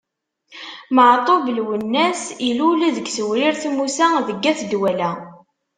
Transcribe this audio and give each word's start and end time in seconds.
Meɛtub 0.95 1.43
Lwennas 1.57 2.21
ilul 2.49 2.79
deg 2.97 3.07
Tewrirt 3.15 3.61
Musa 3.75 4.07
deg 4.27 4.43
At 4.51 4.59
Dwala. 4.71 5.11